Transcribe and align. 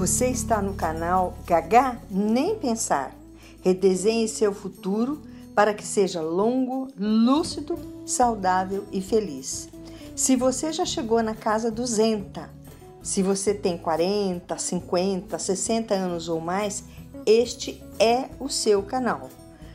Você 0.00 0.28
está 0.28 0.62
no 0.62 0.72
canal 0.72 1.34
Gagá 1.46 2.00
Nem 2.10 2.58
Pensar. 2.58 3.14
Redesenhe 3.60 4.26
seu 4.28 4.50
futuro 4.54 5.20
para 5.54 5.74
que 5.74 5.86
seja 5.86 6.22
longo, 6.22 6.88
lúcido, 6.98 7.78
saudável 8.06 8.86
e 8.90 9.02
feliz. 9.02 9.68
Se 10.16 10.36
você 10.36 10.72
já 10.72 10.86
chegou 10.86 11.22
na 11.22 11.34
casa 11.34 11.70
200, 11.70 12.44
se 13.02 13.22
você 13.22 13.52
tem 13.52 13.76
40, 13.76 14.56
50, 14.56 15.38
60 15.38 15.92
anos 15.92 16.30
ou 16.30 16.40
mais, 16.40 16.82
este 17.26 17.84
é 17.98 18.30
o 18.40 18.48
seu 18.48 18.82
canal. 18.82 19.28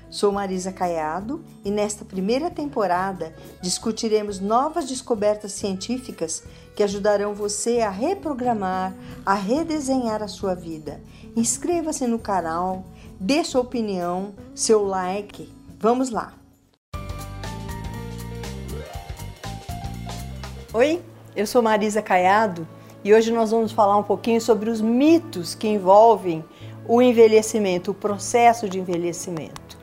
Sou 0.09 0.31
Marisa 0.31 0.71
Caiado 0.71 1.43
e 1.63 1.69
nesta 1.69 2.03
primeira 2.03 2.49
temporada 2.49 3.31
discutiremos 3.61 4.39
novas 4.39 4.85
descobertas 4.85 5.51
científicas 5.51 6.41
que 6.75 6.83
ajudarão 6.83 7.33
você 7.33 7.79
a 7.79 7.89
reprogramar, 7.89 8.93
a 9.25 9.33
redesenhar 9.33 10.21
a 10.21 10.27
sua 10.27 10.53
vida. 10.53 11.01
Inscreva-se 11.35 12.05
no 12.05 12.19
canal, 12.19 12.83
dê 13.19 13.43
sua 13.43 13.61
opinião, 13.61 14.33
seu 14.53 14.85
like. 14.85 15.51
Vamos 15.79 16.09
lá! 16.09 16.33
Oi, 20.73 21.01
eu 21.33 21.47
sou 21.47 21.61
Marisa 21.61 22.01
Caiado 22.01 22.67
e 23.01 23.13
hoje 23.13 23.31
nós 23.31 23.51
vamos 23.51 23.71
falar 23.71 23.97
um 23.97 24.03
pouquinho 24.03 24.41
sobre 24.41 24.69
os 24.69 24.81
mitos 24.81 25.55
que 25.55 25.69
envolvem 25.69 26.43
o 26.85 27.01
envelhecimento, 27.01 27.91
o 27.91 27.93
processo 27.93 28.67
de 28.67 28.79
envelhecimento. 28.79 29.77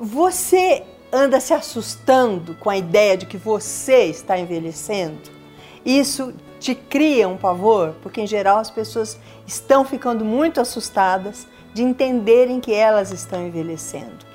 Você 0.00 0.82
anda 1.12 1.38
se 1.40 1.52
assustando 1.52 2.54
com 2.54 2.70
a 2.70 2.78
ideia 2.78 3.18
de 3.18 3.26
que 3.26 3.36
você 3.36 4.04
está 4.04 4.38
envelhecendo? 4.38 5.39
Isso 5.84 6.32
te 6.58 6.74
cria 6.74 7.28
um 7.28 7.36
pavor, 7.36 7.94
porque 8.02 8.20
em 8.20 8.26
geral 8.26 8.58
as 8.58 8.70
pessoas 8.70 9.18
estão 9.46 9.84
ficando 9.84 10.24
muito 10.24 10.60
assustadas 10.60 11.46
de 11.72 11.82
entenderem 11.82 12.60
que 12.60 12.72
elas 12.72 13.12
estão 13.12 13.46
envelhecendo. 13.46 14.30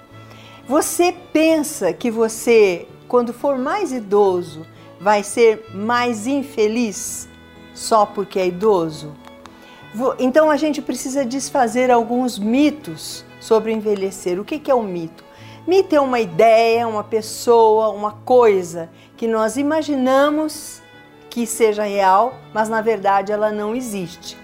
Você 0.67 1.13
pensa 1.31 1.93
que 1.93 2.09
você, 2.09 2.87
quando 3.07 3.31
for 3.31 3.57
mais 3.57 3.91
idoso, 3.91 4.65
vai 4.99 5.21
ser 5.21 5.69
mais 5.73 6.25
infeliz 6.25 7.27
só 7.73 8.05
porque 8.05 8.39
é 8.39 8.47
idoso? 8.47 9.13
Então 10.17 10.49
a 10.49 10.57
gente 10.57 10.81
precisa 10.81 11.23
desfazer 11.23 11.91
alguns 11.91 12.39
mitos 12.39 13.23
sobre 13.39 13.71
envelhecer. 13.71 14.39
O 14.39 14.43
que 14.43 14.69
é 14.69 14.75
um 14.75 14.83
mito? 14.83 15.23
Mito 15.67 15.95
é 15.95 16.01
uma 16.01 16.19
ideia, 16.19 16.87
uma 16.87 17.03
pessoa, 17.03 17.89
uma 17.89 18.11
coisa 18.11 18.89
que 19.15 19.27
nós 19.27 19.57
imaginamos 19.57 20.81
que 21.35 21.45
seja 21.45 21.83
real, 21.83 22.39
mas 22.53 22.69
na 22.69 22.79
verdade 22.79 23.29
ela 23.29 23.51
não 23.51 23.75
existe. 23.75 24.37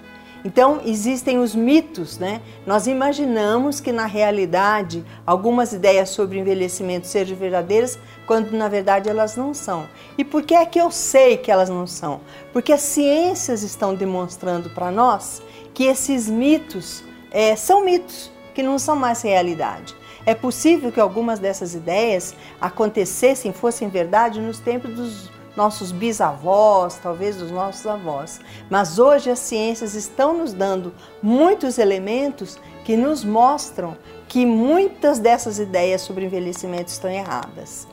Então, 0.44 0.82
existem 0.84 1.40
os 1.40 1.56
mitos, 1.56 2.18
né? 2.18 2.42
Nós 2.68 2.86
imaginamos 2.86 3.80
que 3.80 3.94
na 3.94 4.06
realidade 4.06 5.02
algumas 5.26 5.72
ideias 5.72 6.10
sobre 6.10 6.38
envelhecimento 6.38 7.08
sejam 7.08 7.38
verdadeiras, 7.38 7.98
quando 8.28 8.52
na 8.52 8.68
verdade 8.68 9.08
elas 9.08 9.38
não 9.38 9.54
são. 9.54 9.88
E 10.18 10.26
por 10.26 10.44
que 10.44 10.54
é 10.54 10.66
que 10.66 10.82
eu 10.82 10.92
sei 10.92 11.38
que 11.38 11.50
elas 11.50 11.70
não 11.70 11.88
são? 11.88 12.20
Porque 12.52 12.74
as 12.74 12.82
ciências 12.82 13.64
estão 13.64 13.96
demonstrando 13.96 14.70
para 14.72 14.92
nós 14.92 15.42
que 15.74 15.86
esses 15.86 16.28
mitos 16.28 17.06
é, 17.32 17.56
são 17.56 17.86
mitos, 17.86 18.30
que 18.54 18.62
não 18.62 18.78
são 18.78 18.98
mais 18.98 19.22
realidade. 19.22 19.96
É 20.26 20.36
possível 20.36 20.92
que 20.92 21.00
algumas 21.00 21.40
dessas 21.40 21.74
ideias 21.74 22.36
acontecessem, 22.60 23.54
fossem 23.54 23.88
verdade 23.88 24.42
nos 24.42 24.60
tempos 24.60 24.94
dos 24.94 25.41
nossos 25.56 25.92
bisavós, 25.92 27.00
talvez 27.02 27.38
dos 27.38 27.52
nossos 27.52 27.86
avós. 27.86 28.40
Mas 28.70 29.00
hoje 29.00 29.30
as 29.30 29.40
ciências 29.40 29.94
estão 29.94 30.38
nos 30.38 30.54
dando 30.54 30.94
muitos 31.22 31.78
elementos 31.78 32.60
que 32.84 32.96
nos 32.96 33.24
mostram 33.24 33.98
que 34.28 34.46
muitas 34.46 35.20
dessas 35.20 35.60
ideias 35.60 36.02
sobre 36.02 36.26
envelhecimento 36.26 36.88
estão 36.88 37.10
erradas. 37.10 37.88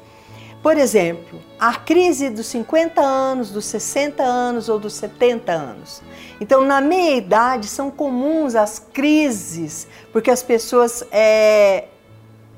Por 0.62 0.76
exemplo, 0.76 1.41
a 1.58 1.74
crise 1.74 2.30
dos 2.30 2.46
50 2.46 3.00
anos, 3.00 3.50
dos 3.50 3.64
60 3.66 4.22
anos 4.22 4.69
ou 4.69 4.78
dos 4.78 4.94
70 4.94 5.52
anos. 5.52 6.02
Então, 6.40 6.64
na 6.64 6.80
meia 6.80 7.16
idade, 7.16 7.69
são 7.69 7.90
comuns 7.90 8.56
as 8.56 8.78
crises, 8.78 9.86
porque 10.12 10.30
as 10.30 10.42
pessoas 10.42 11.04
é, 11.12 11.84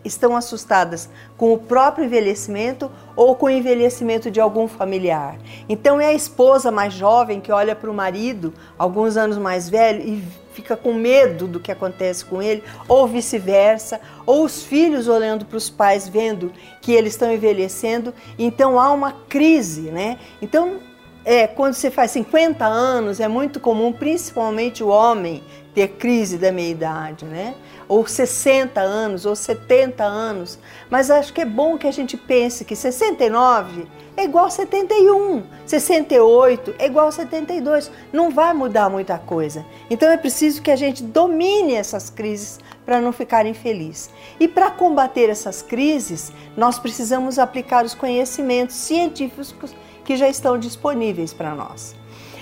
estão 0.04 0.36
assustadas 0.36 1.08
com 1.36 1.52
o 1.52 1.58
próprio 1.58 2.04
envelhecimento 2.04 2.90
ou 3.14 3.34
com 3.34 3.46
o 3.46 3.50
envelhecimento 3.50 4.30
de 4.30 4.40
algum 4.40 4.66
familiar. 4.66 5.38
Então 5.68 6.00
é 6.00 6.06
a 6.06 6.14
esposa 6.14 6.70
mais 6.70 6.92
jovem 6.92 7.40
que 7.40 7.52
olha 7.52 7.76
para 7.76 7.90
o 7.90 7.94
marido, 7.94 8.52
alguns 8.78 9.16
anos 9.16 9.36
mais 9.36 9.68
velho, 9.68 10.02
e 10.02 10.24
fica 10.52 10.76
com 10.76 10.92
medo 10.92 11.46
do 11.46 11.60
que 11.60 11.70
acontece 11.70 12.24
com 12.24 12.42
ele, 12.42 12.62
ou 12.88 13.06
vice-versa, 13.06 14.00
ou 14.26 14.44
os 14.44 14.62
filhos 14.62 15.08
olhando 15.08 15.44
para 15.44 15.56
os 15.56 15.70
pais 15.70 16.08
vendo 16.08 16.52
que 16.80 16.92
eles 16.92 17.12
estão 17.12 17.32
envelhecendo, 17.32 18.12
então 18.38 18.78
há 18.78 18.90
uma 18.90 19.12
crise, 19.28 19.90
né? 19.90 20.18
Então 20.42 20.78
é, 21.24 21.46
quando 21.46 21.74
você 21.74 21.90
faz 21.90 22.10
50 22.12 22.64
anos, 22.64 23.20
é 23.20 23.28
muito 23.28 23.60
comum, 23.60 23.92
principalmente 23.92 24.82
o 24.82 24.88
homem, 24.88 25.42
ter 25.74 25.88
crise 25.88 26.36
da 26.36 26.50
meia-idade, 26.50 27.24
né? 27.24 27.54
Ou 27.88 28.06
60 28.06 28.80
anos, 28.80 29.26
ou 29.26 29.34
70 29.34 30.04
anos. 30.04 30.58
Mas 30.88 31.10
acho 31.10 31.32
que 31.32 31.40
é 31.40 31.44
bom 31.44 31.78
que 31.78 31.86
a 31.86 31.92
gente 31.92 32.16
pense 32.16 32.64
que 32.64 32.74
69 32.74 33.86
é 34.16 34.24
igual 34.24 34.46
a 34.46 34.50
71, 34.50 35.42
68 35.64 36.74
é 36.78 36.86
igual 36.86 37.08
a 37.08 37.12
72. 37.12 37.90
Não 38.12 38.30
vai 38.30 38.52
mudar 38.52 38.90
muita 38.90 39.18
coisa. 39.18 39.64
Então 39.88 40.10
é 40.10 40.16
preciso 40.16 40.62
que 40.62 40.70
a 40.70 40.76
gente 40.76 41.02
domine 41.02 41.74
essas 41.74 42.10
crises 42.10 42.58
para 42.84 43.00
não 43.00 43.12
ficar 43.12 43.46
infeliz. 43.46 44.10
E 44.38 44.48
para 44.48 44.70
combater 44.70 45.30
essas 45.30 45.62
crises, 45.62 46.32
nós 46.56 46.78
precisamos 46.78 47.38
aplicar 47.38 47.84
os 47.84 47.94
conhecimentos 47.94 48.76
científicos 48.76 49.74
que 50.04 50.16
já 50.16 50.28
estão 50.28 50.58
disponíveis 50.58 51.32
para 51.32 51.54
nós. 51.54 51.99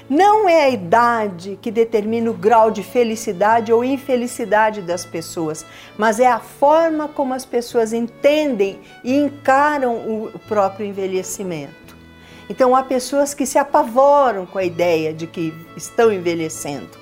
Não 0.09 0.49
é 0.49 0.65
a 0.65 0.71
idade 0.71 1.59
que 1.61 1.71
determina 1.71 2.31
o 2.31 2.35
grau 2.35 2.71
de 2.71 2.83
felicidade 2.83 3.73
ou 3.73 3.85
infelicidade 3.85 4.81
das 4.81 5.05
pessoas, 5.05 5.67
mas 5.99 6.19
é 6.19 6.27
a 6.27 6.39
forma 6.39 7.09
como 7.09 7.35
as 7.35 7.45
pessoas 7.45 7.93
entendem 7.93 8.81
e 9.05 9.15
encaram 9.15 9.97
o 9.97 10.39
próprio 10.49 10.87
envelhecimento. 10.87 11.95
Então, 12.49 12.75
há 12.75 12.83
pessoas 12.83 13.35
que 13.35 13.45
se 13.45 13.59
apavoram 13.59 14.47
com 14.47 14.57
a 14.57 14.65
ideia 14.65 15.13
de 15.13 15.27
que 15.27 15.53
estão 15.77 16.11
envelhecendo. 16.11 16.99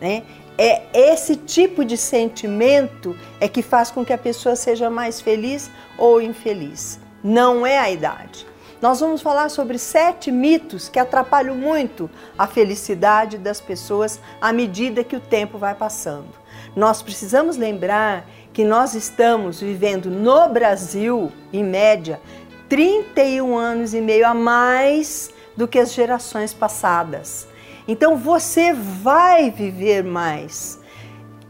Né? 0.00 0.22
É 0.56 0.82
esse 0.94 1.34
tipo 1.34 1.84
de 1.84 1.96
sentimento 1.96 3.18
é 3.40 3.48
que 3.48 3.62
faz 3.62 3.90
com 3.90 4.04
que 4.04 4.12
a 4.12 4.18
pessoa 4.18 4.54
seja 4.54 4.88
mais 4.88 5.20
feliz 5.20 5.68
ou 5.98 6.22
infeliz. 6.22 7.00
Não 7.24 7.66
é 7.66 7.76
a 7.76 7.90
idade. 7.90 8.46
Nós 8.84 9.00
vamos 9.00 9.22
falar 9.22 9.48
sobre 9.48 9.78
sete 9.78 10.30
mitos 10.30 10.90
que 10.90 10.98
atrapalham 10.98 11.54
muito 11.54 12.10
a 12.36 12.46
felicidade 12.46 13.38
das 13.38 13.58
pessoas 13.58 14.20
à 14.38 14.52
medida 14.52 15.02
que 15.02 15.16
o 15.16 15.20
tempo 15.20 15.56
vai 15.56 15.74
passando. 15.74 16.28
Nós 16.76 17.00
precisamos 17.00 17.56
lembrar 17.56 18.28
que 18.52 18.62
nós 18.62 18.94
estamos 18.94 19.58
vivendo 19.58 20.10
no 20.10 20.50
Brasil, 20.50 21.32
em 21.50 21.64
média, 21.64 22.20
31 22.68 23.56
anos 23.56 23.94
e 23.94 24.02
meio 24.02 24.26
a 24.26 24.34
mais 24.34 25.32
do 25.56 25.66
que 25.66 25.78
as 25.78 25.94
gerações 25.94 26.52
passadas. 26.52 27.48
Então 27.88 28.18
você 28.18 28.74
vai 28.74 29.50
viver 29.50 30.04
mais, 30.04 30.78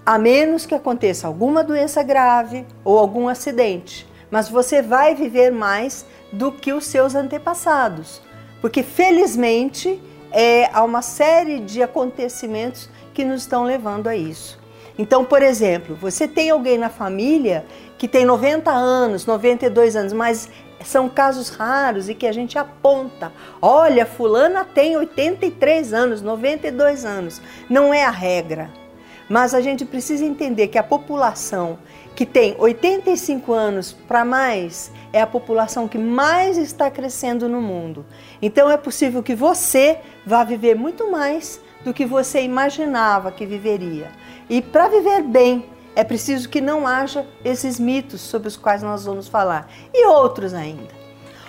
a 0.06 0.20
menos 0.20 0.66
que 0.66 0.74
aconteça 0.76 1.26
alguma 1.26 1.64
doença 1.64 2.00
grave 2.00 2.64
ou 2.84 2.96
algum 2.96 3.28
acidente. 3.28 4.06
Mas 4.30 4.48
você 4.48 4.80
vai 4.80 5.16
viver 5.16 5.50
mais 5.50 6.06
do 6.34 6.52
que 6.52 6.72
os 6.72 6.84
seus 6.86 7.14
antepassados, 7.14 8.20
porque 8.60 8.82
felizmente 8.82 10.00
é, 10.30 10.68
há 10.72 10.82
uma 10.82 11.02
série 11.02 11.60
de 11.60 11.82
acontecimentos 11.82 12.88
que 13.12 13.24
nos 13.24 13.42
estão 13.42 13.64
levando 13.64 14.08
a 14.08 14.16
isso. 14.16 14.58
Então, 14.98 15.24
por 15.24 15.42
exemplo, 15.42 15.96
você 15.96 16.28
tem 16.28 16.50
alguém 16.50 16.78
na 16.78 16.88
família 16.88 17.64
que 17.98 18.06
tem 18.06 18.24
90 18.24 18.70
anos, 18.70 19.26
92 19.26 19.96
anos, 19.96 20.12
mas 20.12 20.48
são 20.84 21.08
casos 21.08 21.48
raros 21.48 22.08
e 22.08 22.14
que 22.14 22.26
a 22.26 22.32
gente 22.32 22.58
aponta. 22.58 23.32
Olha, 23.60 24.04
fulana 24.04 24.64
tem 24.64 24.96
83 24.96 25.92
anos, 25.92 26.22
92 26.22 27.04
anos. 27.04 27.40
Não 27.68 27.92
é 27.94 28.04
a 28.04 28.10
regra. 28.10 28.70
Mas 29.28 29.54
a 29.54 29.60
gente 29.60 29.84
precisa 29.84 30.24
entender 30.24 30.68
que 30.68 30.78
a 30.78 30.82
população 30.82 31.78
que 32.14 32.24
tem 32.24 32.54
85 32.58 33.52
anos 33.52 33.92
para 33.92 34.24
mais 34.24 34.90
é 35.12 35.20
a 35.20 35.26
população 35.26 35.88
que 35.88 35.98
mais 35.98 36.56
está 36.56 36.90
crescendo 36.90 37.48
no 37.48 37.60
mundo. 37.60 38.04
Então 38.40 38.70
é 38.70 38.76
possível 38.76 39.22
que 39.22 39.34
você 39.34 39.98
vá 40.24 40.44
viver 40.44 40.76
muito 40.76 41.10
mais 41.10 41.60
do 41.84 41.92
que 41.92 42.06
você 42.06 42.42
imaginava 42.42 43.32
que 43.32 43.44
viveria. 43.44 44.10
E 44.48 44.62
para 44.62 44.88
viver 44.88 45.22
bem, 45.22 45.66
é 45.96 46.04
preciso 46.04 46.48
que 46.48 46.60
não 46.60 46.86
haja 46.86 47.26
esses 47.44 47.78
mitos 47.78 48.20
sobre 48.20 48.48
os 48.48 48.56
quais 48.56 48.82
nós 48.82 49.04
vamos 49.04 49.28
falar 49.28 49.68
e 49.92 50.06
outros 50.06 50.54
ainda. 50.54 51.04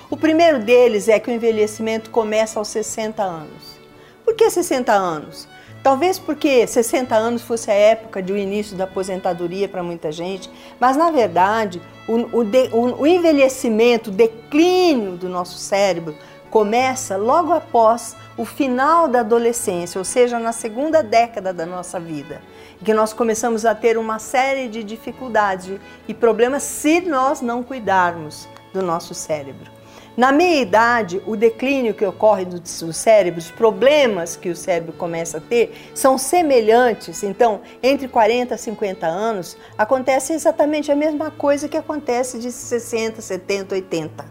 O 0.10 0.16
primeiro 0.16 0.60
deles 0.60 1.08
é 1.08 1.20
que 1.20 1.30
o 1.30 1.34
envelhecimento 1.34 2.10
começa 2.10 2.60
aos 2.60 2.68
60 2.68 3.24
anos. 3.24 3.80
Por 4.24 4.36
que 4.36 4.50
60 4.50 4.92
anos? 4.92 5.48
Talvez 5.86 6.18
porque 6.18 6.66
60 6.66 7.16
anos 7.16 7.44
fosse 7.44 7.70
a 7.70 7.74
época 7.76 8.20
de 8.20 8.34
o 8.34 8.38
início 8.38 8.76
da 8.76 8.86
aposentadoria 8.86 9.70
para 9.70 9.84
muita 9.84 10.12
gente, 10.12 10.50
mas 10.80 10.98
na 10.98 11.12
verdade 11.12 11.80
o, 12.08 12.40
o, 12.40 12.44
de, 12.44 12.70
o, 12.74 13.02
o 13.02 13.06
envelhecimento, 13.06 14.10
o 14.10 14.14
declínio 14.14 15.12
do 15.12 15.30
nosso 15.30 15.60
cérebro 15.60 16.16
começa 16.50 17.18
logo 17.18 17.54
após 17.54 18.16
o 18.36 18.46
final 18.46 19.08
da 19.08 19.20
adolescência, 19.20 20.00
ou 20.00 20.06
seja, 20.06 20.40
na 20.40 20.52
segunda 20.52 21.04
década 21.04 21.54
da 21.54 21.68
nossa 21.68 22.00
vida, 22.00 22.42
que 22.84 22.92
nós 22.92 23.14
começamos 23.14 23.64
a 23.64 23.76
ter 23.76 23.96
uma 23.96 24.18
série 24.18 24.68
de 24.68 24.84
dificuldades 24.84 25.80
e 26.08 26.16
problemas 26.16 26.64
se 26.64 27.00
nós 27.02 27.42
não 27.42 27.62
cuidarmos 27.62 28.48
do 28.74 28.82
nosso 28.82 29.14
cérebro. 29.14 29.75
Na 30.18 30.32
meia 30.32 30.62
idade, 30.62 31.22
o 31.26 31.36
declínio 31.36 31.94
que 31.94 32.06
ocorre 32.06 32.46
do, 32.46 32.94
cérebro, 32.94 33.38
os 33.38 33.52
problemas 33.52 34.38
que 34.38 34.50
o 34.50 34.56
cérebro 34.56 34.94
começa 34.94 35.40
a 35.40 35.42
ter, 35.42 35.76
são 35.94 36.18
semelhantes. 36.18 37.22
Então, 37.22 37.60
entre 37.84 38.08
40 38.08 38.56
e 38.56 38.58
50 38.58 39.06
anos, 39.06 39.58
acontece 39.78 40.32
exatamente 40.32 40.90
a 40.90 40.96
mesma 40.96 41.30
coisa 41.32 41.68
que 41.68 41.76
acontece 41.76 42.40
de 42.40 42.50
60, 42.50 43.22
70, 43.22 43.76
80. 43.76 44.26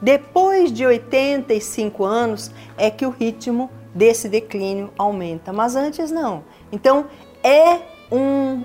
Depois 0.00 0.72
de 0.72 0.86
85 0.86 2.02
anos 2.02 2.50
é 2.78 2.90
que 2.90 3.04
o 3.04 3.10
ritmo 3.10 3.70
desse 3.94 4.30
declínio 4.30 4.90
aumenta, 4.96 5.52
mas 5.52 5.76
antes 5.76 6.10
não. 6.10 6.44
Então, 6.72 7.06
é 7.42 7.80
um 8.10 8.62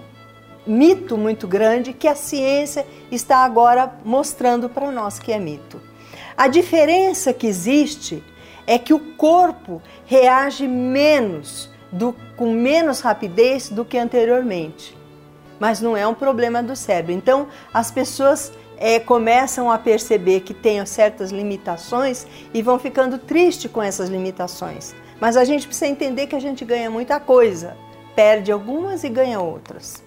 mito 0.66 1.18
muito 1.18 1.48
grande 1.50 1.92
que 1.92 2.08
a 2.08 2.16
ciência 2.16 2.86
está 3.12 3.40
agora 3.40 3.94
mostrando 4.06 4.70
para 4.70 4.90
nós 4.90 5.20
que 5.20 5.34
é 5.34 5.40
mito. 5.40 5.91
A 6.42 6.48
diferença 6.48 7.32
que 7.32 7.46
existe 7.46 8.24
é 8.66 8.80
que 8.80 8.96
o 8.96 9.00
corpo 9.14 9.80
reage 10.08 10.68
menos, 10.68 11.70
do, 11.92 12.16
com 12.36 12.52
menos 12.52 13.00
rapidez 13.00 13.70
do 13.70 13.86
que 13.86 13.96
anteriormente. 13.96 14.98
Mas 15.60 15.82
não 15.82 15.96
é 15.96 16.08
um 16.08 16.16
problema 16.16 16.64
do 16.64 16.76
cérebro. 16.76 17.12
Então, 17.12 17.48
as 17.72 17.92
pessoas 17.92 18.52
é, 18.78 19.00
começam 19.00 19.70
a 19.70 19.78
perceber 19.78 20.40
que 20.40 20.52
têm 20.52 20.84
certas 20.84 21.30
limitações 21.30 22.26
e 22.52 22.64
vão 22.64 22.80
ficando 22.80 23.20
tristes 23.20 23.72
com 23.72 23.80
essas 23.80 24.10
limitações. 24.10 24.96
Mas 25.20 25.38
a 25.38 25.44
gente 25.44 25.68
precisa 25.68 25.92
entender 25.92 26.26
que 26.26 26.36
a 26.36 26.42
gente 26.42 26.66
ganha 26.66 26.90
muita 26.90 27.20
coisa, 27.20 27.78
perde 28.16 28.52
algumas 28.52 29.04
e 29.04 29.10
ganha 29.10 29.40
outras. 29.40 30.04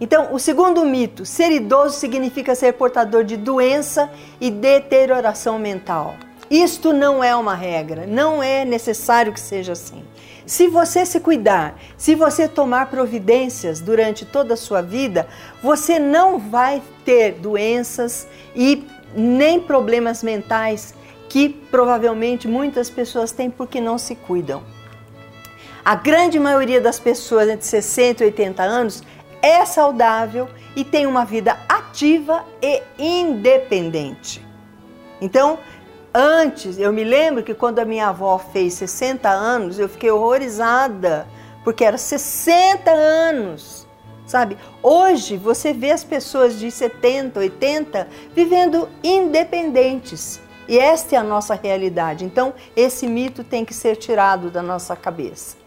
Então, 0.00 0.32
o 0.32 0.38
segundo 0.38 0.84
mito: 0.84 1.24
ser 1.24 1.50
idoso 1.52 1.98
significa 1.98 2.54
ser 2.54 2.72
portador 2.74 3.24
de 3.24 3.36
doença 3.36 4.10
e 4.40 4.50
deterioração 4.50 5.58
mental. 5.58 6.16
Isto 6.50 6.92
não 6.92 7.24
é 7.24 7.34
uma 7.34 7.54
regra, 7.54 8.06
não 8.06 8.42
é 8.42 8.64
necessário 8.64 9.32
que 9.32 9.40
seja 9.40 9.72
assim. 9.72 10.04
Se 10.46 10.68
você 10.68 11.06
se 11.06 11.20
cuidar, 11.20 11.80
se 11.96 12.14
você 12.14 12.46
tomar 12.46 12.90
providências 12.90 13.80
durante 13.80 14.26
toda 14.26 14.52
a 14.52 14.58
sua 14.58 14.82
vida, 14.82 15.26
você 15.62 15.98
não 15.98 16.38
vai 16.38 16.82
ter 17.02 17.32
doenças 17.32 18.26
e 18.54 18.86
nem 19.16 19.58
problemas 19.58 20.22
mentais 20.22 20.94
que 21.30 21.48
provavelmente 21.48 22.46
muitas 22.46 22.90
pessoas 22.90 23.32
têm 23.32 23.50
porque 23.50 23.80
não 23.80 23.96
se 23.96 24.14
cuidam. 24.14 24.62
A 25.82 25.94
grande 25.94 26.38
maioria 26.38 26.80
das 26.80 26.98
pessoas 26.98 27.48
entre 27.48 27.66
60 27.66 28.22
e 28.22 28.26
80 28.26 28.62
anos 28.62 29.02
é 29.44 29.66
saudável 29.66 30.48
e 30.74 30.82
tem 30.82 31.06
uma 31.06 31.22
vida 31.22 31.58
ativa 31.68 32.42
e 32.62 32.82
independente. 32.98 34.42
Então, 35.20 35.58
antes, 36.14 36.78
eu 36.78 36.90
me 36.94 37.04
lembro 37.04 37.42
que 37.42 37.52
quando 37.52 37.78
a 37.78 37.84
minha 37.84 38.08
avó 38.08 38.38
fez 38.38 38.72
60 38.72 39.28
anos, 39.28 39.78
eu 39.78 39.86
fiquei 39.86 40.10
horrorizada, 40.10 41.28
porque 41.62 41.84
era 41.84 41.98
60 41.98 42.90
anos. 42.90 43.86
Sabe? 44.26 44.56
Hoje 44.82 45.36
você 45.36 45.74
vê 45.74 45.90
as 45.90 46.02
pessoas 46.02 46.58
de 46.58 46.70
70, 46.70 47.38
80 47.38 48.08
vivendo 48.34 48.88
independentes. 49.02 50.40
E 50.66 50.78
esta 50.78 51.16
é 51.16 51.18
a 51.18 51.22
nossa 51.22 51.54
realidade. 51.54 52.24
Então, 52.24 52.54
esse 52.74 53.06
mito 53.06 53.44
tem 53.44 53.62
que 53.66 53.74
ser 53.74 53.96
tirado 53.96 54.50
da 54.50 54.62
nossa 54.62 54.96
cabeça. 54.96 55.63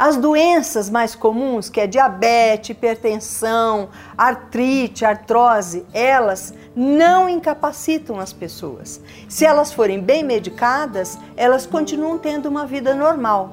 As 0.00 0.16
doenças 0.16 0.88
mais 0.88 1.14
comuns, 1.14 1.68
que 1.68 1.78
é 1.78 1.86
diabetes, 1.86 2.70
hipertensão, 2.70 3.90
artrite, 4.16 5.04
artrose, 5.04 5.84
elas 5.92 6.54
não 6.74 7.28
incapacitam 7.28 8.18
as 8.18 8.32
pessoas. 8.32 8.98
Se 9.28 9.44
elas 9.44 9.74
forem 9.74 10.00
bem 10.00 10.24
medicadas, 10.24 11.18
elas 11.36 11.66
continuam 11.66 12.16
tendo 12.16 12.48
uma 12.48 12.64
vida 12.64 12.94
normal. 12.94 13.50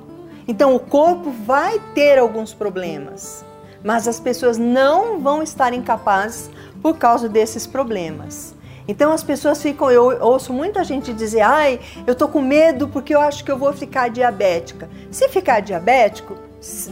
Então 0.48 0.74
o 0.74 0.80
corpo 0.80 1.32
vai 1.46 1.82
ter 1.94 2.18
alguns 2.18 2.54
problemas, 2.54 3.44
mas 3.84 4.08
as 4.08 4.18
pessoas 4.18 4.58
não 4.58 5.20
vão 5.20 5.44
estar 5.44 5.74
incapazes 5.74 6.50
por 6.82 6.98
causa 6.98 7.28
desses 7.28 7.68
problemas. 7.68 8.56
Então 8.88 9.12
as 9.12 9.24
pessoas 9.24 9.62
ficam, 9.62 9.92
eu 9.92 10.18
ouço 10.22 10.54
muita 10.54 10.84
gente 10.84 11.14
dizer, 11.14 11.42
ai, 11.42 11.80
eu 12.06 12.16
tô 12.16 12.28
com 12.28 12.42
medo 12.42 12.88
porque 12.88 13.14
eu 13.14 13.20
acho 13.20 13.44
que 13.44 13.52
eu 13.52 13.58
vou 13.58 13.74
ficar 13.74 14.10
diabética. 14.10 14.90
Se 15.12 15.28
ficar 15.28 15.60
diabético, 15.60 16.38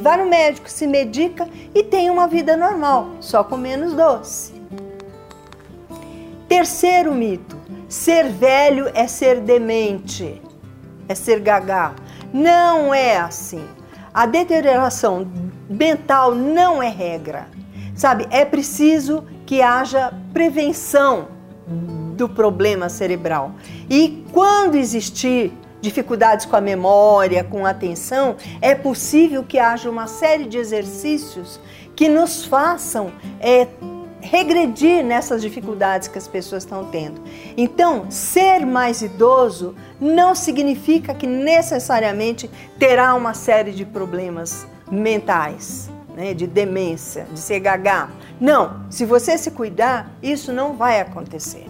vá 0.02 0.18
no 0.18 0.26
médico, 0.26 0.70
se 0.70 0.86
medica 0.86 1.48
e 1.74 1.84
tem 1.84 2.10
uma 2.10 2.28
vida 2.28 2.58
normal, 2.58 3.12
só 3.22 3.44
com 3.44 3.56
menos 3.56 3.94
doce. 3.94 4.54
Terceiro 6.50 7.14
mito: 7.14 7.58
ser 7.88 8.28
velho 8.30 8.92
é 8.94 9.08
ser 9.08 9.40
demente, 9.40 10.42
é 11.08 11.16
ser 11.16 11.40
gagá. 11.40 11.96
Não 12.34 12.94
é 12.94 13.18
assim. 13.18 13.66
A 14.14 14.26
deterioração 14.26 15.28
mental 15.70 16.36
não 16.36 16.84
é 16.84 16.90
regra. 16.90 17.48
Sabe, 17.96 18.28
é 18.30 18.44
preciso 18.44 19.24
que 19.46 19.62
haja 19.62 20.14
prevenção 20.34 21.35
do 21.68 22.30
problema 22.30 22.90
cerebral. 22.90 23.52
E 23.90 24.24
quando 24.32 24.76
existir 24.76 25.52
dificuldades 25.82 26.46
com 26.46 26.56
a 26.56 26.62
memória, 26.62 27.44
com 27.44 27.66
a 27.66 27.70
atenção, 27.70 28.36
é 28.62 28.74
possível 28.74 29.44
que 29.44 29.60
haja 29.60 29.90
uma 29.90 30.08
série 30.08 30.46
de 30.46 30.58
exercícios 30.58 31.60
que 31.96 32.10
nos 32.10 32.46
façam 32.46 33.12
é, 33.40 33.68
regredir 34.20 35.04
nessas 35.04 35.42
dificuldades 35.42 36.08
que 36.08 36.18
as 36.18 36.28
pessoas 36.28 36.64
estão 36.64 36.86
tendo. 36.86 37.22
Então, 37.56 38.10
ser 38.10 38.66
mais 38.66 39.02
idoso 39.02 39.76
não 40.02 40.34
significa 40.34 41.14
que 41.14 41.28
necessariamente 41.28 42.50
terá 42.80 43.14
uma 43.14 43.34
série 43.34 43.72
de 43.72 43.86
problemas 43.86 44.68
mentais, 44.90 45.90
né, 46.16 46.34
de 46.34 46.48
demência, 46.48 47.28
de 47.32 47.40
ser. 47.40 47.62
Não, 48.40 48.82
se 48.90 49.06
você 49.06 49.38
se 49.38 49.52
cuidar, 49.52 50.12
isso 50.24 50.54
não 50.54 50.76
vai 50.76 51.00
acontecer. 51.00 51.66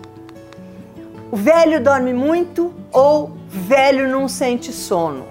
O 1.31 1.35
velho 1.35 1.83
dorme 1.83 2.13
muito 2.13 2.73
ou 2.91 3.35
velho 3.47 4.07
não 4.07 4.27
sente 4.27 4.71
sono. 4.71 5.25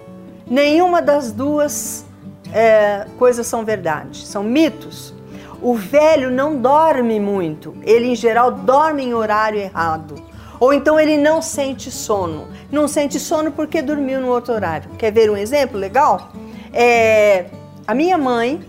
Nenhuma 0.47 1.01
das 1.01 1.33
duas 1.33 2.05
é, 2.53 3.07
coisas 3.19 3.47
são 3.47 3.65
verdade, 3.65 4.27
são 4.27 4.43
mitos. 4.43 5.15
O 5.63 5.75
velho 5.75 6.31
não 6.31 6.61
dorme 6.61 7.19
muito, 7.19 7.75
ele 7.83 8.09
em 8.09 8.15
geral 8.15 8.51
dorme 8.51 9.03
em 9.03 9.15
horário 9.15 9.59
errado. 9.59 10.17
Ou 10.61 10.73
então 10.73 10.99
ele 10.99 11.17
não 11.17 11.41
sente 11.41 11.91
sono. 11.91 12.47
Não 12.71 12.87
sente 12.87 13.19
sono 13.19 13.53
porque 13.53 13.83
dormiu 13.83 14.21
no 14.21 14.29
outro 14.29 14.55
horário. 14.55 14.91
Quer 14.99 15.13
ver 15.13 15.31
um 15.31 15.37
exemplo 15.37 15.79
legal? 15.79 16.33
É, 16.73 17.47
a 17.87 17.95
minha 17.95 18.17
mãe 18.17 18.61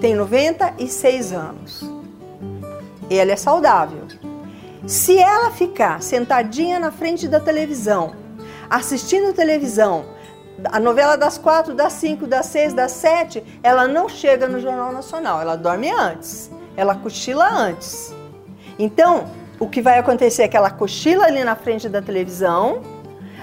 tem 0.00 0.14
96 0.14 1.32
anos. 1.32 1.84
Ela 3.10 3.32
é 3.32 3.36
saudável. 3.36 4.06
Se 4.86 5.18
ela 5.18 5.50
ficar 5.50 6.02
sentadinha 6.02 6.78
na 6.78 6.90
frente 6.90 7.28
da 7.28 7.38
televisão, 7.38 8.14
assistindo 8.68 9.34
televisão, 9.34 10.04
a 10.64 10.80
novela 10.80 11.16
das 11.16 11.36
quatro, 11.36 11.74
das 11.74 11.92
cinco, 11.92 12.26
das 12.26 12.46
seis, 12.46 12.72
das 12.72 12.92
sete, 12.92 13.44
ela 13.62 13.86
não 13.86 14.08
chega 14.08 14.48
no 14.48 14.60
Jornal 14.60 14.92
Nacional, 14.92 15.40
ela 15.40 15.56
dorme 15.56 15.90
antes, 15.90 16.50
ela 16.76 16.94
cochila 16.94 17.48
antes. 17.50 18.14
Então, 18.78 19.28
o 19.58 19.68
que 19.68 19.82
vai 19.82 19.98
acontecer 19.98 20.44
é 20.44 20.48
que 20.48 20.56
ela 20.56 20.70
cochila 20.70 21.26
ali 21.26 21.44
na 21.44 21.54
frente 21.54 21.88
da 21.88 22.00
televisão, 22.00 22.80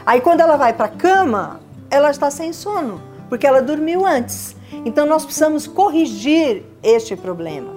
aí 0.05 0.21
quando 0.21 0.41
ela 0.41 0.57
vai 0.57 0.73
para 0.73 0.85
a 0.85 0.89
cama, 0.89 1.59
ela 1.89 2.09
está 2.09 2.31
sem 2.31 2.51
sono, 2.51 3.01
porque 3.29 3.45
ela 3.45 3.61
dormiu 3.61 4.05
antes. 4.05 4.55
Então, 4.85 5.05
nós 5.05 5.23
precisamos 5.23 5.67
corrigir 5.67 6.63
este 6.83 7.15
problema. 7.15 7.75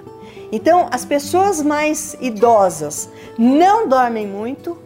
Então, 0.51 0.87
as 0.91 1.05
pessoas 1.05 1.61
mais 1.61 2.15
idosas 2.19 3.09
não 3.37 3.87
dormem 3.87 4.27
muito 4.27 4.77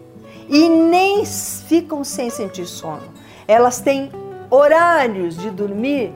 e 0.48 0.70
nem 0.70 1.26
ficam 1.26 2.04
sem 2.04 2.30
sentir 2.30 2.68
sono. 2.68 3.04
Elas 3.48 3.80
têm 3.80 4.12
horários 4.50 5.36
de 5.38 5.50
dormir 5.50 6.14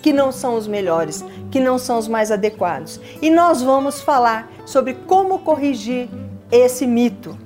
que 0.00 0.12
não 0.12 0.32
são 0.32 0.56
os 0.56 0.66
melhores, 0.66 1.24
que 1.50 1.60
não 1.60 1.78
são 1.78 1.98
os 1.98 2.08
mais 2.08 2.30
adequados. 2.30 3.00
E 3.20 3.30
nós 3.30 3.62
vamos 3.62 4.00
falar 4.00 4.50
sobre 4.66 4.94
como 4.94 5.38
corrigir 5.40 6.08
esse 6.50 6.86
mito. 6.86 7.38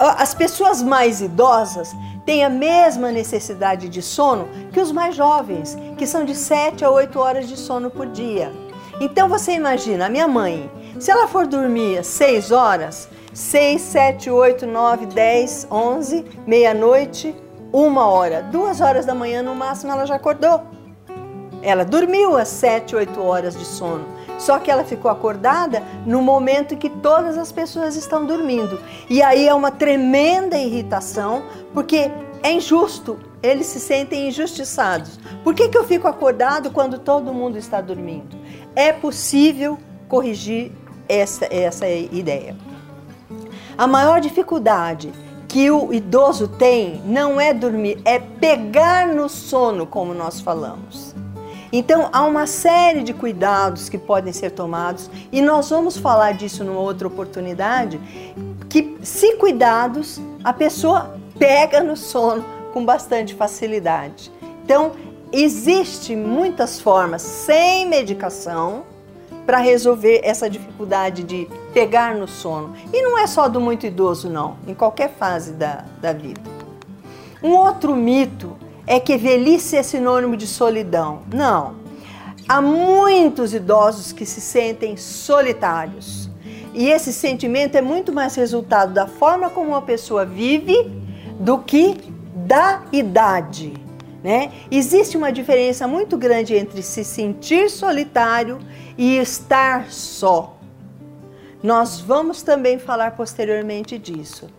As 0.00 0.34
pessoas 0.34 0.82
mais 0.82 1.20
idosas 1.20 1.94
têm 2.24 2.44
a 2.44 2.50
mesma 2.50 3.10
necessidade 3.10 3.88
de 3.88 4.00
sono 4.02 4.48
que 4.72 4.80
os 4.80 4.90
mais 4.90 5.14
jovens, 5.14 5.76
que 5.96 6.06
são 6.06 6.24
de 6.24 6.34
7 6.34 6.84
a 6.84 6.90
8 6.90 7.18
horas 7.18 7.48
de 7.48 7.56
sono 7.56 7.90
por 7.90 8.06
dia. 8.06 8.50
Então 9.00 9.28
você 9.28 9.52
imagina, 9.52 10.06
a 10.06 10.08
minha 10.08 10.28
mãe, 10.28 10.70
se 10.98 11.10
ela 11.10 11.26
for 11.26 11.46
dormir 11.46 12.04
6 12.04 12.52
horas, 12.52 13.08
6, 13.32 13.80
7, 13.80 14.30
8, 14.30 14.66
9, 14.66 15.06
10, 15.06 15.66
11, 15.70 16.24
meia-noite, 16.46 17.34
uma 17.72 18.06
hora, 18.06 18.40
duas 18.42 18.80
horas 18.80 19.04
da 19.04 19.14
manhã 19.14 19.42
no 19.42 19.54
máximo 19.54 19.90
ela 19.90 20.06
já 20.06 20.14
acordou. 20.14 20.62
Ela 21.60 21.84
dormiu 21.84 22.36
as 22.36 22.48
7, 22.48 22.94
8 22.94 23.20
horas 23.20 23.56
de 23.56 23.64
sono. 23.64 24.06
Só 24.38 24.58
que 24.58 24.70
ela 24.70 24.84
ficou 24.84 25.10
acordada 25.10 25.82
no 26.04 26.20
momento 26.20 26.74
em 26.74 26.76
que 26.76 26.90
todas 26.90 27.38
as 27.38 27.52
pessoas 27.52 27.96
estão 27.96 28.26
dormindo. 28.26 28.80
E 29.08 29.22
aí 29.22 29.48
é 29.48 29.54
uma 29.54 29.70
tremenda 29.70 30.58
irritação, 30.58 31.42
porque 31.72 32.10
é 32.42 32.52
injusto, 32.52 33.18
eles 33.42 33.66
se 33.66 33.80
sentem 33.80 34.28
injustiçados. 34.28 35.18
Por 35.42 35.54
que, 35.54 35.68
que 35.68 35.78
eu 35.78 35.84
fico 35.84 36.08
acordado 36.08 36.70
quando 36.70 36.98
todo 36.98 37.32
mundo 37.32 37.56
está 37.56 37.80
dormindo? 37.80 38.36
É 38.74 38.92
possível 38.92 39.78
corrigir 40.08 40.72
essa, 41.08 41.46
essa 41.50 41.88
ideia. 41.88 42.56
A 43.76 43.86
maior 43.86 44.20
dificuldade 44.20 45.12
que 45.48 45.70
o 45.70 45.92
idoso 45.92 46.48
tem 46.48 47.00
não 47.04 47.40
é 47.40 47.54
dormir, 47.54 48.00
é 48.04 48.18
pegar 48.18 49.06
no 49.06 49.28
sono, 49.28 49.86
como 49.86 50.12
nós 50.12 50.40
falamos. 50.40 51.13
Então, 51.76 52.08
há 52.12 52.22
uma 52.22 52.46
série 52.46 53.02
de 53.02 53.12
cuidados 53.12 53.88
que 53.88 53.98
podem 53.98 54.32
ser 54.32 54.52
tomados 54.52 55.10
e 55.32 55.42
nós 55.42 55.68
vamos 55.70 55.96
falar 55.96 56.30
disso 56.34 56.62
numa 56.62 56.78
outra 56.78 57.08
oportunidade. 57.08 58.00
Que, 58.70 58.96
se 59.02 59.34
cuidados, 59.38 60.20
a 60.44 60.52
pessoa 60.52 61.18
pega 61.36 61.82
no 61.82 61.96
sono 61.96 62.44
com 62.72 62.84
bastante 62.84 63.34
facilidade. 63.34 64.30
Então, 64.64 64.92
existe 65.32 66.14
muitas 66.14 66.80
formas 66.80 67.22
sem 67.22 67.88
medicação 67.88 68.84
para 69.44 69.58
resolver 69.58 70.20
essa 70.22 70.48
dificuldade 70.48 71.24
de 71.24 71.48
pegar 71.72 72.14
no 72.14 72.28
sono. 72.28 72.72
E 72.92 73.02
não 73.02 73.18
é 73.18 73.26
só 73.26 73.48
do 73.48 73.60
muito 73.60 73.84
idoso, 73.84 74.30
não, 74.30 74.58
em 74.68 74.74
qualquer 74.74 75.10
fase 75.10 75.54
da, 75.54 75.84
da 76.00 76.12
vida. 76.12 76.40
Um 77.42 77.56
outro 77.56 77.96
mito 77.96 78.56
é 78.86 79.00
que 79.00 79.16
velhice 79.16 79.76
é 79.76 79.82
sinônimo 79.82 80.36
de 80.36 80.46
solidão. 80.46 81.22
Não. 81.32 81.76
Há 82.48 82.60
muitos 82.60 83.54
idosos 83.54 84.12
que 84.12 84.26
se 84.26 84.40
sentem 84.40 84.96
solitários. 84.96 86.28
E 86.74 86.88
esse 86.88 87.12
sentimento 87.12 87.76
é 87.76 87.80
muito 87.80 88.12
mais 88.12 88.34
resultado 88.34 88.92
da 88.92 89.06
forma 89.06 89.48
como 89.48 89.70
uma 89.70 89.82
pessoa 89.82 90.26
vive 90.26 90.90
do 91.38 91.58
que 91.58 91.96
da 92.34 92.82
idade. 92.92 93.72
Né? 94.22 94.52
Existe 94.70 95.16
uma 95.16 95.30
diferença 95.30 95.86
muito 95.86 96.16
grande 96.16 96.54
entre 96.54 96.82
se 96.82 97.04
sentir 97.04 97.70
solitário 97.70 98.58
e 98.98 99.16
estar 99.18 99.90
só. 99.90 100.58
Nós 101.62 102.00
vamos 102.00 102.42
também 102.42 102.78
falar 102.78 103.12
posteriormente 103.12 103.98
disso. 103.98 104.50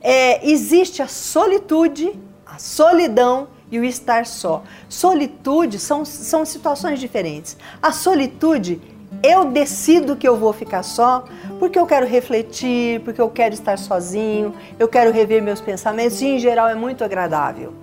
É, 0.00 0.48
existe 0.48 1.02
a 1.02 1.06
solitude, 1.06 2.18
a 2.44 2.58
solidão 2.58 3.48
e 3.70 3.78
o 3.78 3.84
estar 3.84 4.26
só. 4.26 4.62
Solitude 4.88 5.78
são, 5.78 6.04
são 6.04 6.44
situações 6.44 6.98
diferentes. 6.98 7.56
A 7.80 7.92
solitude, 7.92 8.80
eu 9.22 9.44
decido 9.44 10.16
que 10.16 10.26
eu 10.26 10.36
vou 10.36 10.52
ficar 10.52 10.82
só 10.82 11.24
porque 11.58 11.78
eu 11.78 11.86
quero 11.86 12.06
refletir, 12.06 13.00
porque 13.00 13.20
eu 13.20 13.28
quero 13.28 13.54
estar 13.54 13.78
sozinho, 13.78 14.54
eu 14.78 14.88
quero 14.88 15.12
rever 15.12 15.42
meus 15.42 15.60
pensamentos 15.60 16.20
e, 16.20 16.26
em 16.26 16.38
geral, 16.38 16.68
é 16.68 16.74
muito 16.74 17.04
agradável. 17.04 17.74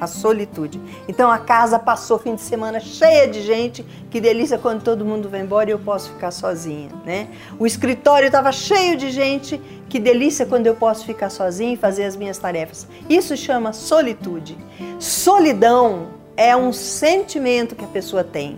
A 0.00 0.06
solitude. 0.06 0.80
Então 1.06 1.30
a 1.30 1.38
casa 1.38 1.78
passou 1.78 2.18
fim 2.18 2.34
de 2.34 2.40
semana 2.40 2.80
cheia 2.80 3.28
de 3.28 3.42
gente, 3.42 3.84
que 4.10 4.18
delícia 4.18 4.56
quando 4.56 4.82
todo 4.82 5.04
mundo 5.04 5.28
vai 5.28 5.42
embora 5.42 5.68
e 5.68 5.72
eu 5.74 5.78
posso 5.78 6.10
ficar 6.10 6.30
sozinha, 6.30 6.88
né? 7.04 7.28
O 7.58 7.66
escritório 7.66 8.24
estava 8.24 8.50
cheio 8.50 8.96
de 8.96 9.10
gente 9.10 9.60
que 9.90 9.98
delícia 9.98 10.46
quando 10.46 10.68
eu 10.68 10.76
posso 10.76 11.04
ficar 11.04 11.28
sozinha 11.30 11.74
e 11.74 11.76
fazer 11.76 12.04
as 12.04 12.14
minhas 12.14 12.38
tarefas. 12.38 12.86
Isso 13.08 13.36
chama 13.36 13.72
solitude. 13.72 14.56
Solidão 15.00 16.10
é 16.36 16.56
um 16.56 16.72
sentimento 16.72 17.74
que 17.74 17.84
a 17.84 17.88
pessoa 17.88 18.22
tem, 18.22 18.56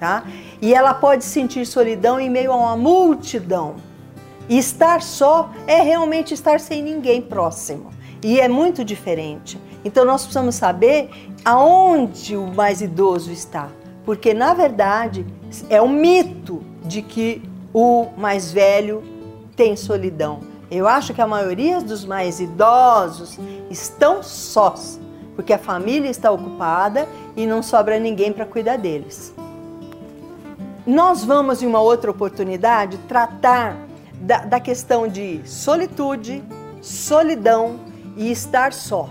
tá? 0.00 0.24
E 0.60 0.74
ela 0.74 0.92
pode 0.92 1.24
sentir 1.24 1.64
solidão 1.64 2.18
em 2.18 2.28
meio 2.28 2.50
a 2.50 2.56
uma 2.56 2.76
multidão. 2.76 3.76
E 4.48 4.58
estar 4.58 5.00
só 5.00 5.50
é 5.66 5.80
realmente 5.80 6.34
estar 6.34 6.58
sem 6.58 6.82
ninguém 6.82 7.22
próximo. 7.22 7.90
E 8.20 8.40
é 8.40 8.48
muito 8.48 8.84
diferente. 8.84 9.60
Então 9.84 10.04
nós 10.04 10.22
precisamos 10.22 10.56
saber 10.56 11.08
aonde 11.44 12.36
o 12.36 12.48
mais 12.48 12.80
idoso 12.80 13.30
está. 13.30 13.68
Porque 14.04 14.34
na 14.34 14.54
verdade 14.54 15.24
é 15.70 15.80
um 15.80 15.88
mito 15.88 16.64
de 16.84 17.00
que 17.00 17.42
o 17.72 18.08
mais 18.16 18.50
velho 18.50 19.04
tem 19.54 19.76
solidão. 19.76 20.47
Eu 20.70 20.86
acho 20.86 21.14
que 21.14 21.20
a 21.20 21.26
maioria 21.26 21.80
dos 21.80 22.04
mais 22.04 22.40
idosos 22.40 23.38
estão 23.70 24.22
sós, 24.22 25.00
porque 25.34 25.52
a 25.52 25.58
família 25.58 26.10
está 26.10 26.30
ocupada 26.30 27.08
e 27.34 27.46
não 27.46 27.62
sobra 27.62 27.98
ninguém 27.98 28.32
para 28.32 28.44
cuidar 28.44 28.76
deles. 28.76 29.34
Nós 30.86 31.24
vamos, 31.24 31.62
em 31.62 31.66
uma 31.66 31.80
outra 31.80 32.10
oportunidade, 32.10 32.98
tratar 33.08 33.76
da, 34.20 34.38
da 34.38 34.60
questão 34.60 35.08
de 35.08 35.40
solitude, 35.44 36.42
solidão 36.80 37.80
e 38.16 38.30
estar 38.30 38.72
só. 38.72 39.08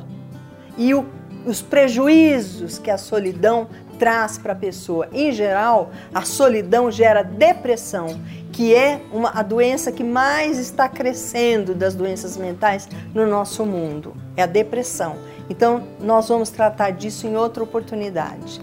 E 0.77 0.93
o, 0.93 1.05
os 1.45 1.61
prejuízos 1.61 2.77
que 2.77 2.91
a 2.91 2.97
solidão 2.97 3.67
traz 3.97 4.37
para 4.37 4.53
a 4.53 4.55
pessoa. 4.55 5.07
Em 5.11 5.31
geral, 5.31 5.91
a 6.13 6.21
solidão 6.21 6.91
gera 6.91 7.23
depressão, 7.23 8.19
que 8.57 8.73
é 8.73 9.01
uma, 9.13 9.29
a 9.35 9.43
doença 9.43 9.91
que 9.91 10.03
mais 10.03 10.57
está 10.57 10.89
crescendo 10.89 11.75
das 11.75 11.93
doenças 11.93 12.35
mentais 12.35 12.89
no 13.13 13.27
nosso 13.27 13.63
mundo. 13.63 14.15
É 14.35 14.41
a 14.41 14.47
depressão. 14.47 15.15
Então, 15.47 15.83
nós 15.99 16.27
vamos 16.27 16.49
tratar 16.49 16.89
disso 16.89 17.27
em 17.27 17.37
outra 17.37 17.63
oportunidade. 17.63 18.59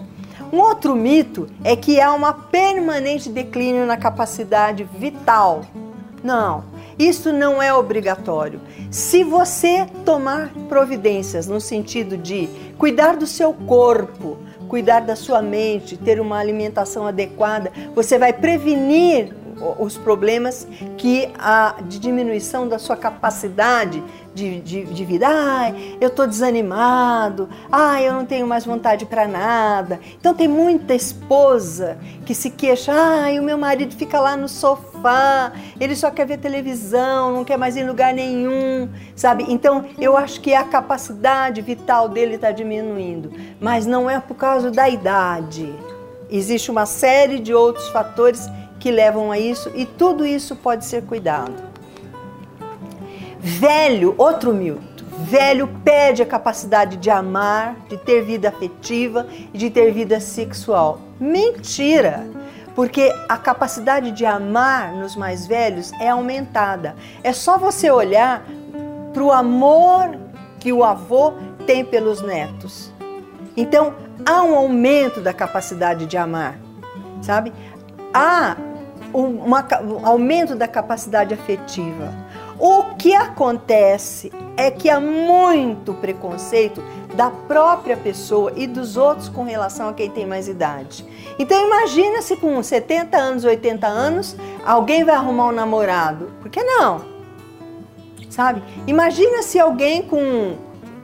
Um 0.51 0.59
outro 0.59 0.97
mito 0.97 1.47
é 1.63 1.77
que 1.77 2.01
há 2.01 2.11
uma 2.11 2.33
permanente 2.33 3.29
declínio 3.29 3.85
na 3.85 3.95
capacidade 3.95 4.83
vital. 4.83 5.61
Não, 6.21 6.65
isso 6.99 7.31
não 7.31 7.63
é 7.63 7.73
obrigatório. 7.73 8.59
Se 8.91 9.23
você 9.23 9.87
tomar 10.03 10.49
providências 10.67 11.47
no 11.47 11.61
sentido 11.61 12.17
de 12.17 12.49
cuidar 12.77 13.15
do 13.15 13.25
seu 13.25 13.53
corpo, 13.53 14.37
cuidar 14.67 14.99
da 14.99 15.15
sua 15.15 15.41
mente, 15.41 15.95
ter 15.95 16.19
uma 16.19 16.37
alimentação 16.37 17.07
adequada, 17.07 17.71
você 17.95 18.19
vai 18.19 18.33
prevenir 18.33 19.44
os 19.79 19.97
problemas 19.97 20.67
que 20.97 21.29
a 21.37 21.75
de 21.81 21.99
diminuição 21.99 22.67
da 22.67 22.77
sua 22.77 22.97
capacidade 22.97 24.03
de, 24.33 24.59
de, 24.59 24.83
de 24.83 25.05
vida. 25.05 25.27
Ai, 25.27 25.97
eu 26.01 26.09
estou 26.09 26.27
desanimado. 26.27 27.47
Ai, 27.71 28.07
eu 28.07 28.13
não 28.13 28.25
tenho 28.25 28.45
mais 28.45 28.65
vontade 28.65 29.05
para 29.05 29.27
nada. 29.27 29.99
Então 30.19 30.33
tem 30.33 30.47
muita 30.47 30.93
esposa 30.93 31.97
que 32.25 32.35
se 32.35 32.49
queixa. 32.49 32.91
Ai, 32.93 33.39
o 33.39 33.43
meu 33.43 33.57
marido 33.57 33.95
fica 33.95 34.19
lá 34.19 34.35
no 34.35 34.49
sofá. 34.49 35.53
Ele 35.79 35.95
só 35.95 36.11
quer 36.11 36.27
ver 36.27 36.37
televisão, 36.37 37.31
não 37.31 37.45
quer 37.45 37.57
mais 37.57 37.77
ir 37.77 37.81
em 37.81 37.87
lugar 37.87 38.13
nenhum, 38.13 38.89
sabe? 39.15 39.45
Então 39.47 39.85
eu 39.97 40.17
acho 40.17 40.41
que 40.41 40.53
a 40.53 40.65
capacidade 40.65 41.61
vital 41.61 42.09
dele 42.09 42.35
está 42.35 42.51
diminuindo, 42.51 43.31
mas 43.59 43.85
não 43.85 44.09
é 44.09 44.19
por 44.19 44.35
causa 44.35 44.69
da 44.69 44.89
idade. 44.89 45.73
Existe 46.29 46.71
uma 46.71 46.85
série 46.85 47.39
de 47.39 47.53
outros 47.53 47.87
fatores 47.89 48.49
que 48.79 48.91
levam 48.91 49.31
a 49.31 49.39
isso 49.39 49.71
e 49.75 49.85
tudo 49.85 50.25
isso 50.25 50.55
pode 50.55 50.85
ser 50.85 51.03
cuidado. 51.03 51.53
Velho, 53.39 54.15
outro 54.17 54.53
mito. 54.53 55.05
Velho 55.19 55.67
perde 55.83 56.21
a 56.21 56.25
capacidade 56.25 56.97
de 56.97 57.09
amar, 57.09 57.75
de 57.87 57.97
ter 57.97 58.23
vida 58.23 58.49
afetiva 58.49 59.27
e 59.53 59.57
de 59.57 59.69
ter 59.69 59.91
vida 59.91 60.19
sexual. 60.19 60.99
Mentira! 61.19 62.27
Porque 62.75 63.13
a 63.29 63.37
capacidade 63.37 64.11
de 64.11 64.25
amar 64.25 64.93
nos 64.93 65.15
mais 65.15 65.47
velhos 65.47 65.91
é 66.01 66.09
aumentada. 66.09 66.95
É 67.23 67.31
só 67.31 67.57
você 67.57 67.89
olhar 67.89 68.45
para 69.13 69.23
o 69.23 69.31
amor 69.31 70.17
que 70.59 70.73
o 70.73 70.83
avô 70.83 71.33
tem 71.65 71.85
pelos 71.85 72.21
netos. 72.21 72.91
Então, 73.55 73.93
há 74.25 74.43
um 74.43 74.55
aumento 74.55 75.21
da 75.21 75.33
capacidade 75.33 76.05
de 76.05 76.17
amar, 76.17 76.59
sabe? 77.21 77.53
Há 78.17 78.55
uma, 79.13 79.67
um 79.83 80.07
aumento 80.07 80.55
da 80.55 80.69
capacidade 80.69 81.33
afetiva. 81.33 82.13
O 82.57 82.95
que 82.95 83.13
acontece 83.13 84.31
é 84.55 84.71
que 84.71 84.89
há 84.89 85.01
muito 85.01 85.93
preconceito 85.95 86.81
da 87.13 87.29
própria 87.29 87.97
pessoa 87.97 88.53
e 88.55 88.65
dos 88.67 88.95
outros 88.95 89.27
com 89.27 89.43
relação 89.43 89.89
a 89.89 89.93
quem 89.93 90.09
tem 90.09 90.25
mais 90.25 90.47
idade. 90.47 91.05
Então 91.37 91.67
imagina 91.67 92.21
se 92.21 92.37
com 92.37 92.63
70 92.63 93.17
anos, 93.17 93.43
80 93.43 93.85
anos, 93.85 94.37
alguém 94.65 95.03
vai 95.03 95.15
arrumar 95.15 95.47
um 95.47 95.51
namorado. 95.51 96.31
Por 96.39 96.49
que 96.49 96.63
não? 96.63 97.01
Sabe? 98.29 98.63
Imagina 98.87 99.43
se 99.43 99.59
alguém 99.59 100.03
com 100.03 100.55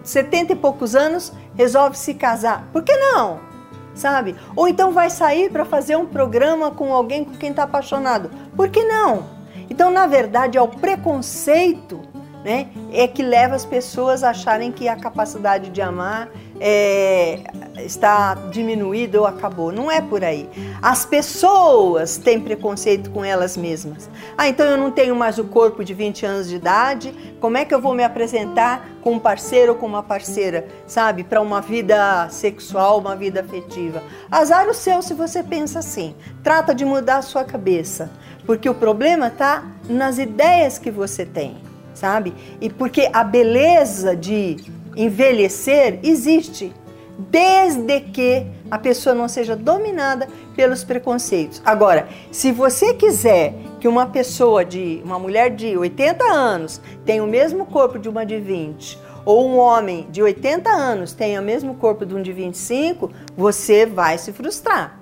70 0.02 0.54
e 0.54 0.56
poucos 0.56 0.96
anos, 0.96 1.34
resolve 1.56 1.98
se 1.98 2.14
casar. 2.14 2.70
Por 2.72 2.84
que 2.84 2.96
não? 2.96 3.51
Sabe? 3.94 4.36
Ou 4.56 4.68
então 4.68 4.92
vai 4.92 5.10
sair 5.10 5.52
para 5.52 5.66
fazer 5.66 5.96
um 5.96 6.06
programa 6.06 6.72
com 6.72 6.94
alguém 6.94 7.24
com 7.26 7.34
quem 7.34 7.50
está 7.50 7.64
apaixonado. 7.64 8.32
Por 8.56 8.70
que 8.70 8.84
não? 8.84 9.26
Então, 9.70 9.92
na 9.92 10.08
verdade, 10.08 10.58
é 10.58 10.62
o 10.62 10.68
preconceito 10.68 12.02
né, 12.44 12.70
é 12.92 13.08
que 13.08 13.22
leva 13.22 13.56
as 13.56 13.66
pessoas 13.66 14.24
a 14.24 14.32
acharem 14.32 14.72
que 14.72 14.88
a 14.88 14.96
capacidade 14.96 15.70
de 15.70 15.82
amar 15.82 16.30
é, 16.64 17.40
está 17.84 18.36
diminuída 18.52 19.20
ou 19.20 19.26
acabou. 19.26 19.72
Não 19.72 19.90
é 19.90 20.00
por 20.00 20.24
aí. 20.24 20.48
As 20.80 21.04
pessoas 21.04 22.18
têm 22.18 22.40
preconceito 22.40 23.10
com 23.10 23.26
elas 23.26 23.58
mesmas. 23.58 24.08
Ah, 24.38 24.48
então 24.48 24.68
eu 24.68 24.78
não 24.78 24.92
tenho 24.92 25.16
mais 25.16 25.40
o 25.40 25.46
corpo 25.46 25.84
de 25.84 25.96
20 25.96 26.24
anos 26.24 26.48
de 26.48 26.56
idade, 26.56 27.36
como 27.42 27.58
é 27.58 27.66
que 27.66 27.74
eu 27.74 27.82
vou 27.82 27.96
me 27.96 28.04
apresentar 28.04 28.88
com 29.02 29.14
um 29.14 29.20
parceiro 29.20 29.72
ou 29.72 29.78
com 29.78 29.88
uma 29.88 30.04
parceira, 30.04 30.68
sabe, 30.86 31.24
para 31.24 31.42
uma 31.42 31.60
vida 31.60 32.30
sexual, 32.30 33.00
uma 33.00 33.16
vida 33.16 33.42
afetiva? 33.42 34.04
Azar 34.30 34.70
o 34.70 34.74
seu 34.74 35.02
se 35.02 35.16
você 35.16 35.42
pensa 35.42 35.80
assim. 35.80 36.16
Trata 36.44 36.76
de 36.76 36.86
mudar 36.86 37.18
a 37.18 37.22
sua 37.24 37.44
cabeça, 37.44 38.12
porque 38.46 38.70
o 38.70 38.76
problema 38.76 39.28
está 39.28 39.66
nas 39.90 40.20
ideias 40.20 40.78
que 40.78 40.92
você 40.92 41.26
tem 41.26 41.58
sabe? 41.94 42.34
E 42.60 42.68
porque 42.68 43.08
a 43.14 43.24
beleza 43.24 44.16
de 44.16 44.58
envelhecer 44.96 46.00
existe, 46.04 46.74
desde 47.18 48.00
que 48.00 48.46
a 48.70 48.78
pessoa 48.78 49.14
não 49.14 49.28
seja 49.28 49.56
dominada 49.56 50.28
pelos 50.56 50.84
preconceitos. 50.84 51.62
Agora, 51.66 52.08
se 52.32 52.52
você 52.52 52.94
quiser 52.94 53.54
que 53.80 53.88
uma 53.88 54.06
pessoa 54.06 54.64
de 54.64 55.02
uma 55.04 55.20
mulher 55.20 55.50
de 55.52 55.78
80 55.78 56.24
anos 56.26 56.82
tenha 57.06 57.24
o 57.24 57.28
mesmo 57.28 57.66
corpo 57.66 58.00
de 58.00 58.08
uma 58.08 58.26
de 58.26 58.40
20, 58.40 58.98
ou 59.26 59.48
um 59.48 59.58
homem 59.58 60.08
de 60.10 60.22
80 60.22 60.70
anos 60.70 61.14
tenha 61.14 61.42
o 61.42 61.44
mesmo 61.44 61.76
corpo 61.76 62.06
de 62.06 62.16
um 62.16 62.22
de 62.22 62.32
25, 62.32 63.12
você 63.36 63.86
vai 63.86 64.18
se 64.18 64.32
frustrar. 64.32 65.00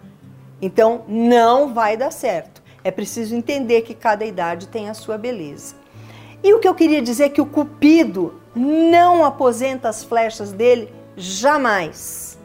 Então, 0.62 1.04
não 1.08 1.74
vai 1.74 1.96
dar 1.96 2.12
certo. 2.12 2.62
É 2.84 2.92
preciso 2.92 3.36
entender 3.36 3.82
que 3.82 3.94
cada 3.94 4.26
idade 4.26 4.68
tem 4.68 4.90
a 4.90 4.94
sua 4.94 5.18
beleza. 5.18 5.76
E 6.44 6.54
o 6.54 6.60
que 6.60 6.68
eu 6.68 6.76
queria 6.76 7.02
dizer 7.02 7.26
é 7.26 7.30
que 7.30 7.42
o 7.42 7.46
Cupido 7.46 8.39
não 8.60 9.24
aposenta 9.24 9.88
as 9.88 10.04
flechas 10.04 10.52
dele 10.52 10.94
jamais. 11.16 12.38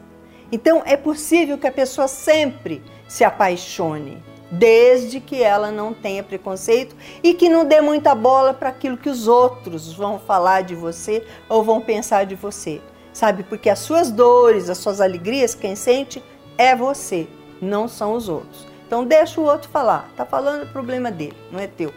Então 0.49 0.81
é 0.85 0.95
possível 0.95 1.57
que 1.57 1.67
a 1.67 1.71
pessoa 1.71 2.07
sempre 2.07 2.81
se 3.05 3.25
apaixone, 3.25 4.23
desde 4.49 5.19
que 5.19 5.43
ela 5.43 5.71
não 5.71 5.93
tenha 5.93 6.23
preconceito 6.23 6.95
e 7.21 7.33
que 7.33 7.49
não 7.49 7.65
dê 7.65 7.81
muita 7.81 8.15
bola 8.15 8.53
para 8.53 8.69
aquilo 8.69 8.97
que 8.97 9.09
os 9.09 9.27
outros 9.27 9.91
vão 9.91 10.17
falar 10.17 10.61
de 10.61 10.73
você 10.73 11.25
ou 11.49 11.63
vão 11.63 11.81
pensar 11.81 12.25
de 12.25 12.35
você. 12.35 12.81
Sabe? 13.11 13.43
Porque 13.43 13.69
as 13.69 13.79
suas 13.79 14.09
dores, 14.09 14.69
as 14.69 14.77
suas 14.77 15.01
alegrias, 15.01 15.53
quem 15.53 15.75
sente 15.75 16.23
é 16.57 16.75
você, 16.75 17.27
não 17.61 17.87
são 17.87 18.13
os 18.13 18.29
outros. 18.29 18.65
Então 18.87 19.03
deixa 19.03 19.41
o 19.41 19.45
outro 19.45 19.69
falar. 19.69 20.09
Tá 20.15 20.25
falando 20.25 20.63
o 20.63 20.71
problema 20.71 21.11
dele, 21.11 21.35
não 21.51 21.59
é 21.59 21.67
teu. 21.67 21.93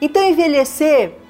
Então, 0.00 0.22
envelhecer 0.22 1.21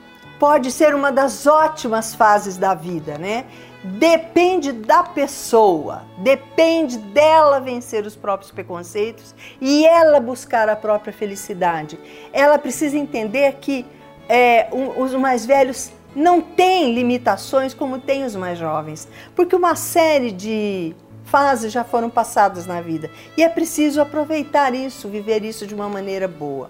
pode 0.43 0.73
ser 0.73 0.93
uma 0.93 1.13
das 1.13 1.47
ótimas 1.47 2.17
fases 2.17 2.57
da 2.57 2.75
vida, 2.75 3.17
né? 3.17 3.45
Depende 3.85 4.73
da 4.73 5.05
pessoa, 5.05 6.03
depende 6.19 6.99
dela 6.99 7.61
vencer 7.61 8.05
os 8.05 8.17
próprios 8.17 8.51
preconceitos 8.51 9.37
e 9.61 9.87
ela 9.87 10.19
buscar 10.19 10.69
a 10.69 10.75
própria 10.75 11.13
felicidade. 11.13 11.97
Ela 12.33 12.59
precisa 12.59 12.99
entender 12.99 13.53
que 13.61 13.87
é, 14.29 14.67
um, 14.73 15.01
os 15.01 15.15
mais 15.15 15.47
velhos 15.47 15.93
não 16.13 16.41
têm 16.41 16.93
limitações 16.93 17.73
como 17.73 18.01
têm 18.01 18.25
os 18.25 18.35
mais 18.35 18.59
jovens, 18.59 19.07
porque 19.37 19.55
uma 19.55 19.77
série 19.77 20.33
de 20.33 20.93
fases 21.25 21.71
já 21.71 21.85
foram 21.85 22.11
passadas 22.11 22.67
na 22.67 22.81
vida 22.81 23.09
e 23.37 23.45
é 23.45 23.49
preciso 23.49 24.01
aproveitar 24.01 24.75
isso, 24.75 25.09
viver 25.09 25.45
isso 25.45 25.69
de 25.69 25.75
uma 25.75 25.89
maneira 25.89 26.27
boa. 26.27 26.69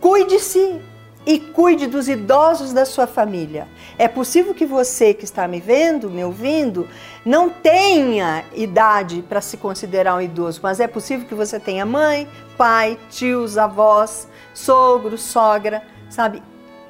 Cuide-se 0.00 0.80
e 1.24 1.38
cuide 1.38 1.86
dos 1.86 2.08
idosos 2.08 2.72
da 2.72 2.84
sua 2.84 3.06
família. 3.06 3.68
É 3.96 4.08
possível 4.08 4.54
que 4.54 4.66
você 4.66 5.14
que 5.14 5.24
está 5.24 5.46
me 5.46 5.60
vendo, 5.60 6.10
me 6.10 6.24
ouvindo, 6.24 6.88
não 7.24 7.48
tenha 7.48 8.44
idade 8.54 9.22
para 9.28 9.40
se 9.40 9.56
considerar 9.56 10.16
um 10.16 10.20
idoso, 10.20 10.60
mas 10.62 10.80
é 10.80 10.86
possível 10.86 11.26
que 11.26 11.34
você 11.34 11.60
tenha 11.60 11.86
mãe, 11.86 12.28
pai, 12.56 12.98
tios, 13.10 13.56
avós, 13.56 14.28
sogro, 14.52 15.16
sogra, 15.16 15.82
sabe, 16.10 16.42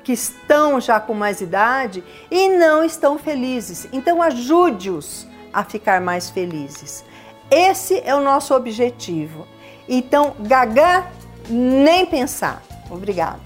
que 0.03 0.13
estão 0.13 0.81
já 0.81 0.99
com 0.99 1.15
mais 1.15 1.41
idade 1.41 2.03
e 2.31 2.49
não 2.49 2.83
estão 2.83 3.19
felizes. 3.19 3.87
Então 3.93 4.23
ajude-os 4.23 5.27
a 5.53 5.63
ficar 5.63 6.01
mais 6.01 6.31
felizes. 6.31 7.05
Esse 7.51 8.01
é 8.05 8.15
o 8.15 8.21
nosso 8.23 8.55
objetivo. 8.55 9.47
Então, 9.87 10.35
gaga, 10.41 11.07
nem 11.51 12.07
pensar. 12.07 12.63
Obrigada. 12.91 13.41